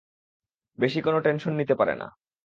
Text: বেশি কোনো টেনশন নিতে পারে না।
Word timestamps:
বেশি 0.79 0.99
কোনো 1.01 1.17
টেনশন 1.19 1.53
নিতে 1.55 1.73
পারে 1.75 1.93
না। 1.95 2.07